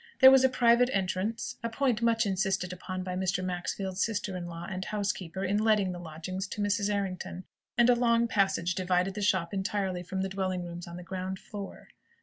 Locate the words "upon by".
2.73-3.13